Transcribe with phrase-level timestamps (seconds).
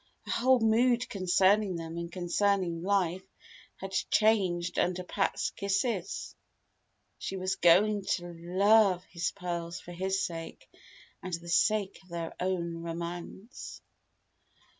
[0.25, 3.21] Her whole mood concerning them and concerning life
[3.75, 6.35] had changed under Pat's kisses.
[7.19, 10.67] She was going to love his pearls for his sake,
[11.21, 13.83] and the sake of their own romance!